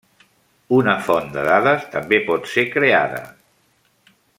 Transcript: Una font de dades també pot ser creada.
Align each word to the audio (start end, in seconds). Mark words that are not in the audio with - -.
Una 0.77 0.95
font 1.09 1.29
de 1.35 1.43
dades 1.49 1.85
també 1.97 2.21
pot 2.31 2.51
ser 2.57 2.67
creada. 2.77 3.23